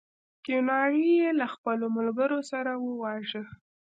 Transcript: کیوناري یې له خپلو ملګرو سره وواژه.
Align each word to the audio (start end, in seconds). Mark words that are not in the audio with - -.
کیوناري 0.45 1.05
یې 1.19 1.29
له 1.39 1.45
خپلو 1.53 1.85
ملګرو 1.97 2.39
سره 2.51 2.71
وواژه. 2.85 3.43